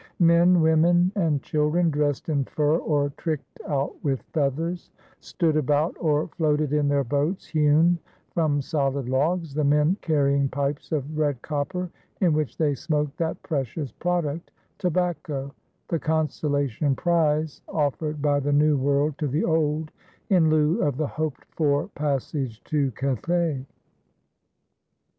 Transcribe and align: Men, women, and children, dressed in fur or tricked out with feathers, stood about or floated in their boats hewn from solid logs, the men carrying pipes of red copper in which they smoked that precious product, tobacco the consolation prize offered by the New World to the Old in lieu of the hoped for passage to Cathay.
Men, 0.17 0.61
women, 0.61 1.11
and 1.15 1.43
children, 1.43 1.91
dressed 1.91 2.27
in 2.27 2.45
fur 2.45 2.77
or 2.79 3.11
tricked 3.17 3.61
out 3.67 4.03
with 4.03 4.23
feathers, 4.33 4.89
stood 5.19 5.55
about 5.55 5.95
or 5.99 6.25
floated 6.29 6.73
in 6.73 6.87
their 6.87 7.03
boats 7.03 7.45
hewn 7.45 7.99
from 8.31 8.63
solid 8.63 9.07
logs, 9.07 9.53
the 9.53 9.63
men 9.63 9.95
carrying 10.01 10.49
pipes 10.49 10.91
of 10.91 11.15
red 11.15 11.39
copper 11.43 11.87
in 12.19 12.33
which 12.33 12.57
they 12.57 12.73
smoked 12.73 13.15
that 13.17 13.39
precious 13.43 13.91
product, 13.91 14.49
tobacco 14.79 15.53
the 15.87 15.99
consolation 15.99 16.95
prize 16.95 17.61
offered 17.67 18.23
by 18.23 18.39
the 18.39 18.51
New 18.51 18.77
World 18.77 19.19
to 19.19 19.27
the 19.27 19.43
Old 19.45 19.91
in 20.31 20.49
lieu 20.49 20.81
of 20.81 20.97
the 20.97 21.05
hoped 21.05 21.45
for 21.53 21.89
passage 21.89 22.63
to 22.63 22.89
Cathay. 22.93 23.67